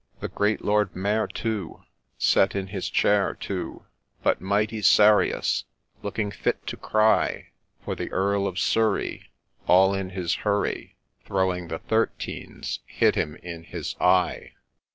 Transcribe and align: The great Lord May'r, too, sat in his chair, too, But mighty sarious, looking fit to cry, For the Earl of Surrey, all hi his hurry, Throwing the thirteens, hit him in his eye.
The 0.19 0.27
great 0.29 0.65
Lord 0.65 0.95
May'r, 0.95 1.27
too, 1.31 1.83
sat 2.17 2.55
in 2.55 2.65
his 2.65 2.89
chair, 2.89 3.35
too, 3.35 3.85
But 4.23 4.41
mighty 4.41 4.81
sarious, 4.81 5.65
looking 6.01 6.31
fit 6.31 6.65
to 6.65 6.75
cry, 6.75 7.49
For 7.85 7.93
the 7.93 8.11
Earl 8.11 8.47
of 8.47 8.57
Surrey, 8.57 9.29
all 9.67 9.93
hi 9.93 10.01
his 10.05 10.37
hurry, 10.37 10.97
Throwing 11.27 11.67
the 11.67 11.77
thirteens, 11.77 12.79
hit 12.87 13.13
him 13.13 13.35
in 13.43 13.63
his 13.65 13.95
eye. 14.01 14.53